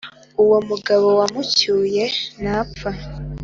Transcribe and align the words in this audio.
Uwo 0.43 0.57
mugabo 0.69 1.07
wamucyuye 1.19 2.03
napfa 2.41 2.89